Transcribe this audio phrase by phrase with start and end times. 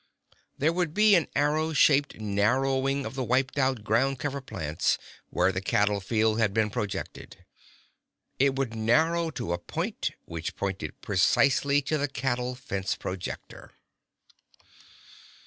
[0.57, 4.97] There would be an arrow shaped narrowing of the wiped out ground cover plants
[5.29, 7.45] where the cattle field had been projected.
[8.39, 13.73] It would narrow to a point which pointed precisely to the cattle fence projector.